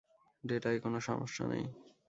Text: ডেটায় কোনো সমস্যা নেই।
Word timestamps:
ডেটায় 0.43 0.79
কোনো 0.79 0.99
সমস্যা 0.99 1.43
নেই। 1.47 1.65